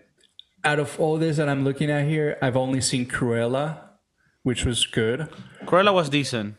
[0.65, 3.79] out of all this that I'm looking at here, I've only seen Cruella,
[4.43, 5.29] which was good.
[5.65, 6.57] Cruella was decent.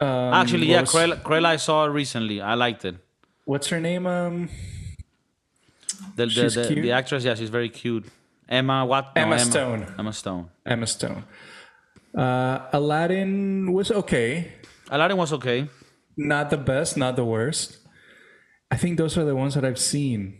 [0.00, 2.40] Um, Actually, yeah, was- Cruella, Cruella I saw recently.
[2.40, 2.94] I liked it.
[3.46, 4.06] What's her name?
[4.06, 4.48] Um,
[6.16, 6.82] The the, She's the, cute.
[6.82, 8.06] the actress, yeah, she's very cute.
[8.48, 9.14] Emma what?
[9.14, 9.94] No, Emma Stone.
[9.98, 10.50] Emma Stone.
[10.64, 11.24] Emma Stone.
[12.16, 14.52] Uh, Aladdin was okay.
[14.90, 15.68] Aladdin was okay.
[16.16, 17.78] Not the best, not the worst.
[18.70, 20.38] I think those are the ones that I've seen.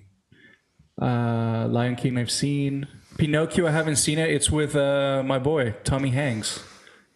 [1.01, 2.89] Uh, Lion King, I've seen.
[3.17, 4.31] Pinocchio, I haven't seen it.
[4.31, 6.63] It's with uh, my boy Tommy Hanks.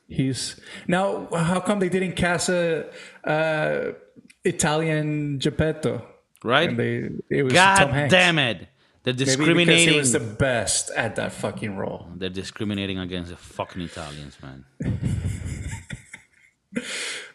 [0.08, 1.28] He's now.
[1.32, 2.86] How come they didn't cast a
[3.24, 3.92] uh,
[4.44, 6.06] Italian Geppetto?
[6.44, 6.68] Right?
[6.68, 8.68] And they it was God damn it!
[9.04, 9.92] They're Maybe because discriminating.
[9.94, 12.08] he was the best at that fucking role.
[12.14, 14.64] They're discriminating against the fucking Italians, man.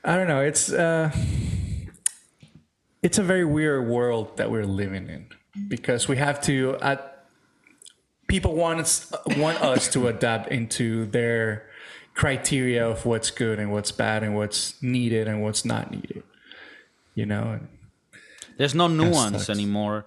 [0.03, 0.41] I don't know.
[0.41, 1.11] It's uh,
[3.03, 5.27] it's a very weird world that we're living in
[5.67, 6.77] because we have to.
[6.81, 6.95] Uh,
[8.27, 11.69] people want us want us to adapt into their
[12.13, 16.23] criteria of what's good and what's bad and what's needed and what's not needed.
[17.13, 17.59] You know,
[18.57, 20.05] There's no nuance anymore.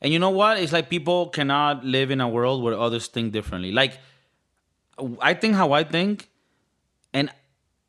[0.00, 0.58] And you know what?
[0.58, 3.70] It's like people cannot live in a world where others think differently.
[3.70, 3.98] Like,
[5.20, 6.28] I think how I think,
[7.12, 7.30] and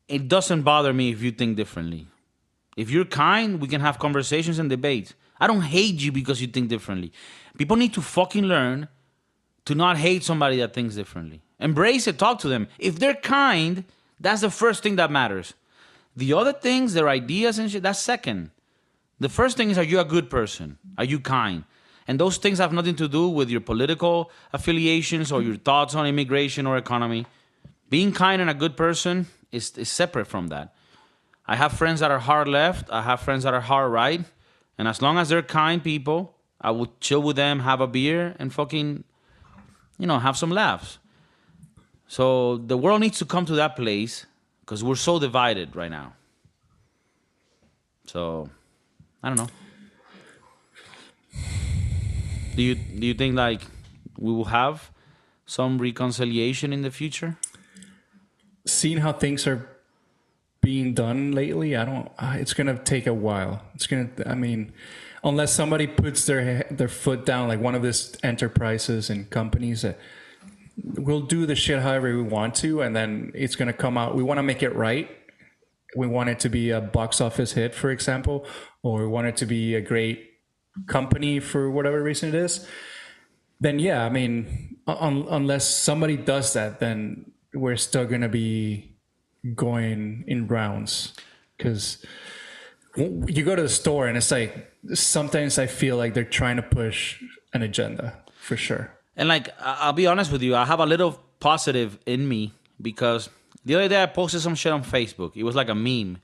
[0.08, 2.06] it doesn't bother me if you think differently.
[2.76, 5.14] If you're kind, we can have conversations and debates.
[5.40, 7.12] I don't hate you because you think differently.
[7.58, 8.88] People need to fucking learn
[9.64, 11.42] to not hate somebody that thinks differently.
[11.58, 12.68] Embrace it, talk to them.
[12.78, 13.84] If they're kind,
[14.20, 15.54] that's the first thing that matters.
[16.16, 18.50] The other things, their ideas and shit, that's second.
[19.22, 20.78] The first thing is, are you a good person?
[20.98, 21.62] Are you kind?
[22.08, 26.08] And those things have nothing to do with your political affiliations or your thoughts on
[26.08, 27.26] immigration or economy.
[27.88, 30.74] Being kind and a good person is, is separate from that.
[31.46, 34.24] I have friends that are hard left, I have friends that are hard right.
[34.76, 38.34] And as long as they're kind people, I would chill with them, have a beer,
[38.40, 39.04] and fucking,
[39.98, 40.98] you know, have some laughs.
[42.08, 44.26] So the world needs to come to that place
[44.60, 46.14] because we're so divided right now.
[48.06, 48.50] So
[49.22, 49.48] I don't know.
[52.56, 53.62] Do you do you think like
[54.18, 54.90] we will have
[55.46, 57.36] some reconciliation in the future?
[58.66, 59.68] seeing how things are
[60.60, 62.10] being done lately, I don't.
[62.40, 63.62] It's gonna take a while.
[63.74, 64.08] It's gonna.
[64.26, 64.72] I mean,
[65.24, 69.98] unless somebody puts their their foot down, like one of these enterprises and companies that
[70.82, 74.14] we'll do the shit however we want to, and then it's gonna come out.
[74.14, 75.10] We want to make it right.
[75.96, 78.46] We want it to be a box office hit, for example,
[78.82, 80.30] or we want it to be a great
[80.86, 82.66] company for whatever reason it is.
[83.60, 88.96] Then yeah, I mean, un- unless somebody does that, then we're still gonna be
[89.54, 91.14] going in rounds
[91.56, 92.04] because
[92.96, 96.62] you go to the store and it's like sometimes I feel like they're trying to
[96.62, 98.90] push an agenda for sure.
[99.16, 103.28] And like, I'll be honest with you, I have a little positive in me because
[103.64, 105.32] the other day I posted some shit on Facebook.
[105.36, 106.18] It was like a meme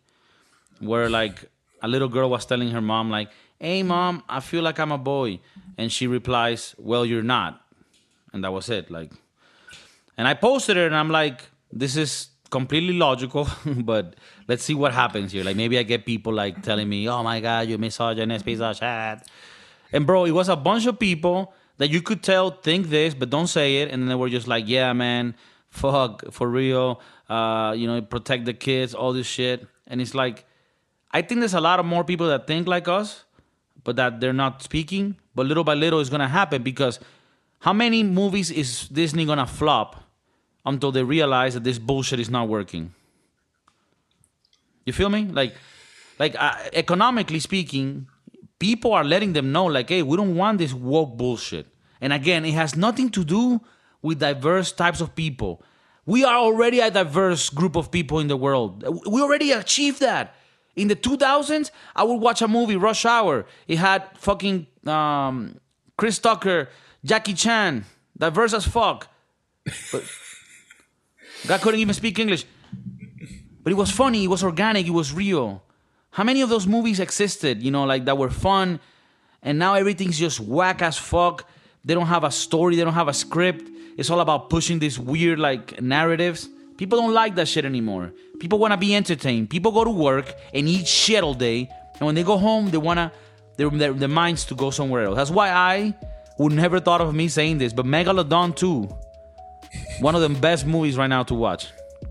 [0.81, 1.51] where like
[1.83, 4.98] a little girl was telling her mom like, "Hey mom, I feel like I'm a
[4.98, 5.40] boy,"
[5.77, 7.61] and she replies, "Well, you're not,"
[8.33, 8.90] and that was it.
[8.90, 9.12] Like,
[10.16, 14.16] and I posted it, and I'm like, "This is completely logical, but
[14.48, 15.44] let's see what happens here.
[15.44, 18.77] Like, maybe I get people like telling me, "Oh my god, you misogynist piece of
[18.77, 19.29] shit."
[19.92, 23.31] And bro, it was a bunch of people that you could tell think this, but
[23.31, 23.90] don't say it.
[23.90, 25.35] And then they were just like, yeah, man,
[25.70, 27.01] fuck, for real.
[27.28, 29.66] Uh, you know, protect the kids, all this shit.
[29.86, 30.44] And it's like,
[31.10, 33.24] I think there's a lot of more people that think like us,
[33.84, 35.16] but that they're not speaking.
[35.34, 37.00] But little by little, it's gonna happen because
[37.60, 40.04] how many movies is Disney gonna flop
[40.64, 42.94] until they realize that this bullshit is not working?
[44.84, 45.24] You feel me?
[45.24, 45.54] Like,
[46.18, 48.08] like uh, economically speaking,
[48.58, 51.66] people are letting them know, like, hey, we don't want this woke bullshit.
[52.00, 53.60] And again, it has nothing to do
[54.02, 55.62] with diverse types of people.
[56.08, 58.82] We are already a diverse group of people in the world.
[59.06, 60.34] We already achieved that.
[60.74, 63.44] In the 2000s, I would watch a movie, Rush Hour.
[63.66, 65.61] It had fucking um,
[65.98, 66.70] Chris Tucker,
[67.04, 67.84] Jackie Chan,
[68.16, 69.09] diverse as fuck.
[69.92, 70.02] But
[71.46, 72.46] God couldn't even speak English.
[73.62, 75.62] But it was funny, it was organic, it was real.
[76.12, 78.80] How many of those movies existed, you know, like that were fun,
[79.42, 81.46] and now everything's just whack as fuck?
[81.84, 83.68] They don't have a story, they don't have a script.
[83.99, 86.49] It's all about pushing these weird, like, narratives.
[86.76, 88.12] People don't like that shit anymore.
[88.38, 89.51] People wanna be entertained.
[89.51, 92.78] People go to work and eat shit all day, and when they go home, they
[92.78, 93.11] wanna,
[93.57, 95.16] their, their, their minds to go somewhere else.
[95.16, 95.94] That's why I
[96.38, 98.88] would never thought of me saying this, but Megalodon 2,
[100.01, 101.66] one of the best movies right now to watch.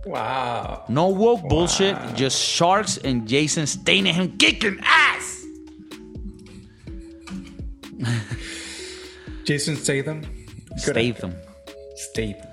[0.05, 0.83] Wow.
[0.89, 5.45] No woke bullshit, just sharks and Jason Statham kicking ass.
[9.45, 10.23] Jason Statham.
[10.85, 11.46] Good actor.
[11.97, 12.47] Statham.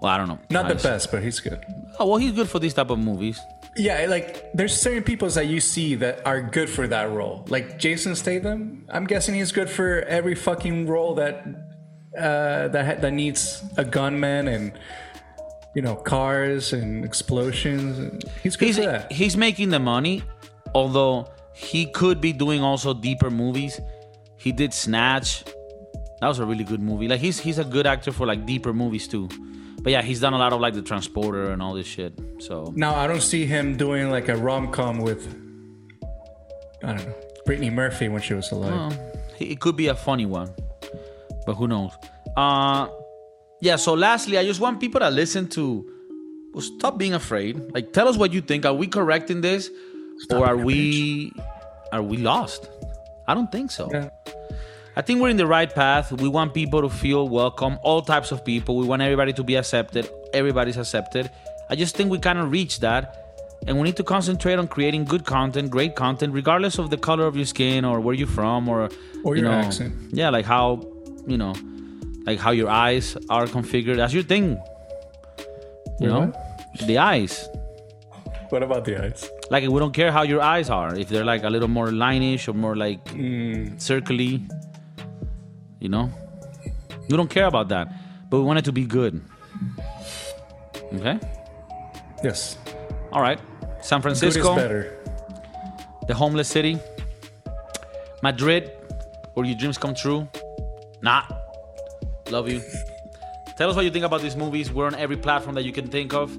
[0.00, 0.38] Well, I don't know.
[0.50, 1.64] Not the best, but he's good.
[1.98, 3.40] Oh well, he's good for these type of movies.
[3.76, 7.44] Yeah, like there's certain people that you see that are good for that role.
[7.48, 11.44] Like Jason Statham, I'm guessing he's good for every fucking role that
[12.16, 14.72] uh, that ha- that needs a gunman and
[15.74, 18.24] you know cars and explosions.
[18.42, 19.12] He's good He's for that.
[19.12, 20.22] he's making the money,
[20.74, 23.80] although he could be doing also deeper movies.
[24.36, 25.44] He did Snatch.
[26.20, 27.06] That was a really good movie.
[27.08, 29.28] Like he's he's a good actor for like deeper movies too.
[29.80, 32.12] But yeah, he's done a lot of like the Transporter and all this shit.
[32.40, 35.26] So Now I don't see him doing like a rom com with
[36.82, 37.14] I don't know
[37.46, 38.98] Brittany Murphy when she was alive.
[39.38, 40.52] it could be a funny one,
[41.46, 41.92] but who knows?
[42.36, 42.88] Uh,
[43.60, 43.76] yeah.
[43.76, 45.94] So lastly, I just want people to listen to.
[46.52, 47.60] Well, stop being afraid.
[47.72, 48.66] Like, tell us what you think.
[48.66, 49.70] Are we correcting this,
[50.30, 51.32] or are we
[51.92, 52.68] are we lost?
[53.28, 53.88] I don't think so.
[53.92, 54.08] Yeah.
[54.98, 56.10] I think we're in the right path.
[56.10, 58.76] We want people to feel welcome, all types of people.
[58.76, 60.10] We want everybody to be accepted.
[60.34, 61.30] Everybody's accepted.
[61.70, 63.14] I just think we kind of reached that.
[63.68, 67.26] And we need to concentrate on creating good content, great content, regardless of the color
[67.26, 68.88] of your skin or where you're from or
[69.22, 69.94] Or you your know, accent.
[70.12, 70.84] Yeah, like how
[71.28, 71.54] you know,
[72.26, 73.98] like how your eyes are configured.
[73.98, 74.58] That's your thing.
[76.00, 76.32] You Your know,
[76.86, 77.48] the eyes.
[78.48, 79.30] What about the eyes?
[79.50, 80.96] Like we don't care how your eyes are.
[80.96, 83.76] If they're like a little more lineish or more like mm.
[83.76, 84.48] circly,
[85.80, 86.10] you know,
[87.08, 87.88] we don't care about that.
[88.30, 89.22] But we want it to be good.
[90.94, 91.18] Okay.
[92.22, 92.58] Yes,
[93.12, 93.38] All right.
[93.80, 94.98] San Francisco, better.
[96.08, 96.78] the homeless city.
[98.22, 98.72] Madrid,
[99.34, 100.28] where your dreams come true.
[101.00, 101.22] Nah.
[102.30, 102.60] Love you.
[103.56, 104.72] Tell us what you think about these movies.
[104.72, 106.36] We're on every platform that you can think of.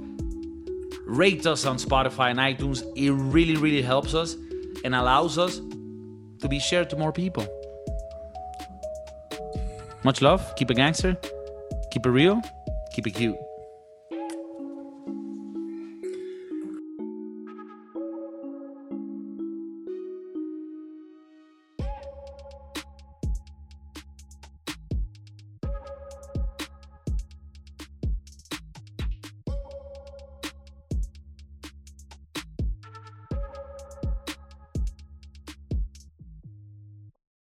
[1.05, 2.83] Rate us on Spotify and iTunes.
[2.95, 4.35] It really, really helps us
[4.83, 5.61] and allows us
[6.39, 7.47] to be shared to more people.
[10.03, 10.55] Much love.
[10.55, 11.17] Keep it gangster.
[11.91, 12.41] Keep it real.
[12.93, 13.37] Keep it cute.